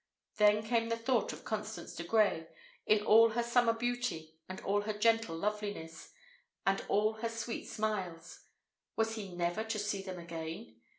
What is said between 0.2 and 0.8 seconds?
Then